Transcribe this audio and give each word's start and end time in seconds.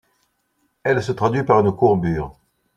Elle 0.81 1.03
se 1.03 1.11
traduit 1.11 1.43
par 1.43 1.59
une 1.59 1.71
courbure. 1.71 2.35